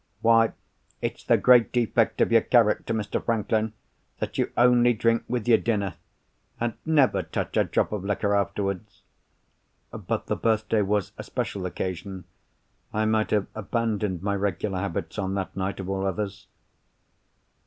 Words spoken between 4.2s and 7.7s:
you only drink with your dinner, and never touch a